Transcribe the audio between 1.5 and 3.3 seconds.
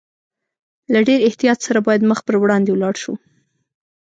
سره باید مخ پر وړاندې ولاړ شو.